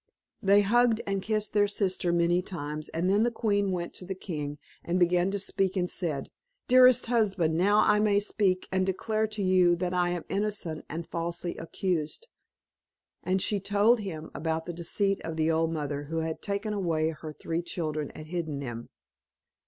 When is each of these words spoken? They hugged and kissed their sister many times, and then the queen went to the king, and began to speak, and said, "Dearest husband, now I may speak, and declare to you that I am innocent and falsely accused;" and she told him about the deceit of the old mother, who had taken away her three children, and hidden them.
They 0.41 0.61
hugged 0.61 0.99
and 1.05 1.21
kissed 1.21 1.53
their 1.53 1.67
sister 1.67 2.11
many 2.11 2.41
times, 2.41 2.89
and 2.89 3.07
then 3.07 3.21
the 3.21 3.29
queen 3.29 3.69
went 3.69 3.93
to 3.93 4.03
the 4.07 4.15
king, 4.15 4.57
and 4.83 4.97
began 4.97 5.29
to 5.29 5.37
speak, 5.37 5.77
and 5.77 5.87
said, 5.87 6.31
"Dearest 6.67 7.05
husband, 7.05 7.55
now 7.55 7.81
I 7.85 7.99
may 7.99 8.19
speak, 8.19 8.67
and 8.71 8.83
declare 8.83 9.27
to 9.27 9.43
you 9.43 9.75
that 9.75 9.93
I 9.93 10.09
am 10.09 10.25
innocent 10.27 10.85
and 10.89 11.05
falsely 11.05 11.55
accused;" 11.57 12.27
and 13.21 13.43
she 13.43 13.59
told 13.59 13.99
him 13.99 14.31
about 14.33 14.65
the 14.65 14.73
deceit 14.73 15.21
of 15.23 15.37
the 15.37 15.51
old 15.51 15.71
mother, 15.71 16.05
who 16.05 16.21
had 16.21 16.41
taken 16.41 16.73
away 16.73 17.09
her 17.09 17.31
three 17.31 17.61
children, 17.61 18.09
and 18.15 18.25
hidden 18.25 18.57
them. 18.59 18.89